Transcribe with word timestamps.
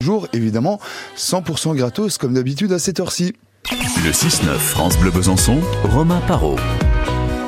Jour, 0.00 0.28
évidemment, 0.32 0.80
100% 1.18 1.76
gratos 1.76 2.16
comme 2.16 2.32
d'habitude 2.32 2.72
à 2.72 2.78
cette 2.78 3.00
heure-ci. 3.00 3.34
Le 3.70 4.10
6-9 4.10 4.56
France 4.56 4.96
Bleu 4.96 5.10
Besançon, 5.10 5.58
Romain 5.84 6.22
Parot. 6.26 6.56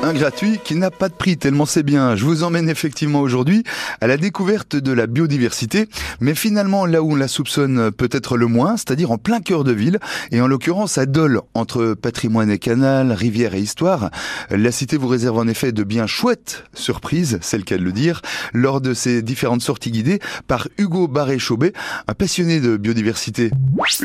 Un 0.03 0.11
gratuit 0.11 0.59
qui 0.61 0.75
n'a 0.75 0.91
pas 0.91 1.07
de 1.07 1.13
prix, 1.13 1.37
tellement 1.37 1.65
c'est 1.65 1.81
bien. 1.81 2.17
Je 2.17 2.25
vous 2.25 2.43
emmène 2.43 2.67
effectivement 2.67 3.21
aujourd'hui 3.21 3.63
à 4.01 4.07
la 4.07 4.17
découverte 4.17 4.75
de 4.75 4.91
la 4.91 5.07
biodiversité, 5.07 5.87
mais 6.19 6.35
finalement 6.35 6.85
là 6.85 7.01
où 7.01 7.13
on 7.13 7.15
la 7.15 7.29
soupçonne 7.29 7.89
peut-être 7.89 8.35
le 8.35 8.47
moins, 8.47 8.75
c'est-à-dire 8.75 9.11
en 9.11 9.17
plein 9.17 9.39
cœur 9.39 9.63
de 9.63 9.71
ville, 9.71 9.99
et 10.33 10.41
en 10.41 10.47
l'occurrence 10.47 10.97
à 10.97 11.05
Dole, 11.05 11.39
entre 11.53 11.93
patrimoine 11.93 12.51
et 12.51 12.59
canal, 12.59 13.13
rivière 13.13 13.55
et 13.55 13.59
histoire. 13.59 14.09
La 14.51 14.73
cité 14.73 14.97
vous 14.97 15.07
réserve 15.07 15.37
en 15.37 15.47
effet 15.47 15.71
de 15.71 15.83
bien 15.83 16.05
chouettes 16.05 16.65
surprises, 16.73 17.39
c'est 17.41 17.57
le 17.57 17.63
cas 17.63 17.77
de 17.77 17.83
le 17.83 17.93
dire, 17.93 18.21
lors 18.53 18.81
de 18.81 18.93
ces 18.93 19.21
différentes 19.21 19.61
sorties 19.61 19.91
guidées 19.91 20.19
par 20.49 20.67
Hugo 20.77 21.07
Barré-Chaubet, 21.07 21.71
un 22.09 22.13
passionné 22.13 22.59
de 22.59 22.75
biodiversité. 22.75 23.51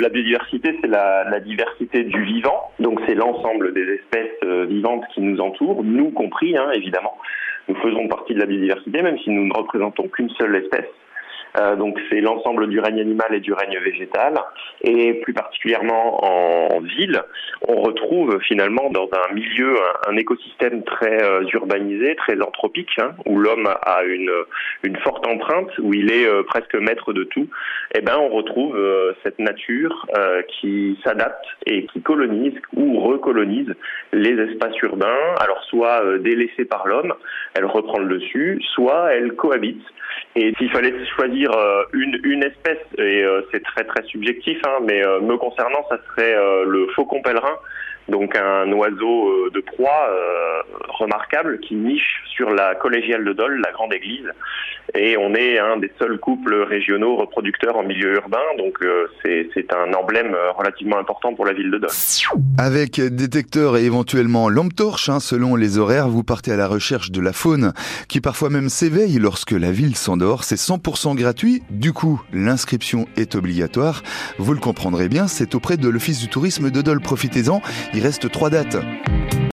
La 0.01 0.11
biodiversité, 0.11 0.79
c'est 0.81 0.89
la, 0.89 1.29
la 1.29 1.41
diversité 1.41 2.05
du 2.05 2.23
vivant, 2.25 2.71
donc 2.79 3.01
c'est 3.09 3.17
l'ensemble 3.17 3.75
des 3.75 3.83
espèces 3.83 4.29
euh, 4.45 4.67
vivantes 4.67 5.03
qui 5.13 5.23
nous 5.23 5.41
entourent 5.41 5.83
nous 5.89 6.11
compris, 6.11 6.57
hein, 6.57 6.71
évidemment. 6.73 7.17
Nous 7.69 7.75
faisons 7.77 8.09
partie 8.09 8.35
de 8.35 8.41
la 8.41 8.47
biodiversité, 8.47 9.03
même 9.03 9.19
si 9.19 9.31
nous 9.31 9.47
ne 9.47 9.55
représentons 9.55 10.09
qu'une 10.09 10.31
seule 10.31 10.57
espèce. 10.57 10.89
Euh, 11.57 11.77
donc 11.77 11.99
c'est 12.11 12.21
l'ensemble 12.21 12.69
du 12.69 12.81
règne 12.81 13.01
animal 13.01 13.35
et 13.35 13.41
du 13.41 13.53
règne 13.53 13.79
végétal. 13.79 14.35
Et 14.83 15.15
plus 15.15 15.33
particulièrement 15.33 16.25
en, 16.25 16.81
ville, 16.81 17.23
on 17.67 17.81
retrouve 17.83 18.39
finalement 18.41 18.91
dans 18.91 19.09
un 19.13 19.35
milieu, 19.35 19.75
un, 20.07 20.17
écosystème 20.17 20.85
très 20.85 21.23
euh, 21.23 21.43
urbanisé, 21.53 22.15
très 22.17 22.41
anthropique, 22.41 22.91
hein, 23.01 23.13
où 23.27 23.39
l'homme 23.39 23.67
a 23.67 24.03
une, 24.05 24.33
une 24.85 24.97
forte 24.99 25.27
empreinte, 25.27 25.71
où 25.79 25.93
il 25.95 26.13
est 26.13 26.27
euh, 26.27 26.43
presque 26.43 26.75
maître 26.75 27.13
de 27.13 27.25
tout. 27.25 27.49
Et 27.95 27.99
eh 27.99 28.01
ben 28.03 28.17
on 28.19 28.29
retrouve 28.29 28.79
cette 29.23 29.39
nature 29.39 30.07
qui 30.49 30.99
s'adapte 31.03 31.45
et 31.67 31.87
qui 31.87 32.03
colonise 32.03 32.55
ou 32.77 33.01
recolonise 33.01 33.75
les 34.13 34.39
espaces 34.43 34.77
urbains. 34.83 35.35
Alors 35.41 35.63
soit 35.65 36.19
délaissée 36.19 36.65
par 36.65 36.87
l'homme, 36.87 37.15
elle 37.55 37.65
reprend 37.65 37.99
le 37.99 38.19
dessus, 38.19 38.61
soit 38.75 39.15
elle 39.15 39.33
cohabite. 39.33 39.83
Et 40.37 40.55
s'il 40.59 40.71
fallait 40.71 40.95
choisir 41.17 41.51
euh, 41.53 41.83
une, 41.93 42.21
une 42.23 42.45
espèce, 42.45 42.79
et 42.99 43.25
euh, 43.25 43.43
c'est 43.51 43.63
très 43.63 43.85
très 43.85 44.05
subjectif, 44.05 44.59
hein, 44.67 44.79
mais 44.85 45.05
euh, 45.05 45.21
me 45.21 45.37
concernant, 45.37 45.85
ça 45.89 45.99
serait 46.09 46.35
le 46.67 46.87
faucon 46.95 47.23
pèlerin, 47.23 47.57
donc 48.09 48.37
un 48.37 48.71
oiseau 48.73 49.51
de 49.51 49.61
proie 49.61 50.09
remarquable 50.89 51.61
qui 51.61 51.75
niche 51.75 52.23
sur 52.35 52.51
la 52.51 52.75
collégiale 52.75 53.25
de 53.25 53.33
Dole, 53.33 53.61
la 53.61 53.73
grande 53.73 53.93
église, 53.93 54.27
et 54.95 55.17
on 55.17 55.35
est 55.35 55.59
un 55.59 55.77
des 55.77 55.93
seuls 55.99 56.19
couples 56.19 56.55
régionaux 56.55 57.17
reproducteurs 57.17 57.77
en 57.77 57.83
milieu 57.83 58.15
urbain, 58.15 58.39
donc 58.57 58.79
c'est 59.23 59.73
un 59.73 59.93
emblème 59.93 60.35
relativement 60.57 60.99
important 60.99 61.35
pour 61.35 61.45
la 61.45 61.53
ville 61.53 61.71
de 61.71 61.79
Dole. 61.79 61.91
Avec 62.59 63.01
détecteur 63.01 63.77
et 63.77 63.85
éventuellement 63.85 64.49
lampe 64.49 64.75
torche, 64.75 65.09
hein, 65.09 65.21
selon 65.21 65.57
les 65.57 65.79
horaires, 65.79 66.09
vous 66.09 66.25
partez 66.25 66.53
à 66.53 66.57
la 66.57 66.67
recherche 66.67 67.11
de 67.11 67.21
la 67.21 67.33
faune, 67.33 67.73
qui 68.09 68.21
parfois 68.21 68.51
même 68.51 68.69
s'éveille 68.69 69.19
lorsque 69.19 69.53
la 69.53 69.71
ville 69.71 69.97
s'endort. 69.97 70.45
C'est 70.45 70.57
100% 70.57 71.15
gratuit, 71.17 71.63
du 71.71 71.93
coup 71.93 72.21
l'inscription 72.33 73.07
est 73.17 73.35
obligatoire. 73.35 74.03
Vous 74.39 74.55
le 74.55 74.61
comprendrez 74.61 75.09
bien, 75.09 75.27
c'est 75.29 75.55
auprès 75.55 75.77
de 75.77 75.89
l'Office 75.89 76.21
du 76.21 76.29
tourisme 76.29 76.71
de 76.71 76.83
Dole. 76.83 77.01
Profitez-en, 77.01 77.61
il 77.99 78.05
reste 78.05 78.31
trois 78.31 78.49
dates. 78.49 78.77